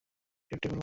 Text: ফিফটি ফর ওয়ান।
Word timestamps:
ফিফটি 0.51 0.67
ফর 0.67 0.73
ওয়ান। 0.73 0.79